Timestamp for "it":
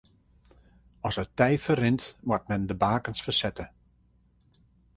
1.23-1.29